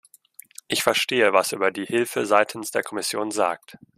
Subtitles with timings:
[0.67, 3.77] Ich verstehe, was er über die Hilfe seitens der Kommission sagt.